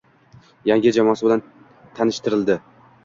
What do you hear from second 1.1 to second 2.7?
bilan tanishtirildi.